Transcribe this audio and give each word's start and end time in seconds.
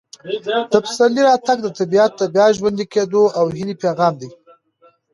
د 0.71 0.73
پسرلي 0.85 1.21
راتګ 1.29 1.57
د 1.61 1.67
طبیعت 1.79 2.11
د 2.17 2.21
بیا 2.33 2.45
ژوندي 2.57 2.85
کېدو 2.93 3.23
او 3.39 3.45
هیلې 3.57 3.75
پیغام 3.83 4.13
دی. 4.21 4.29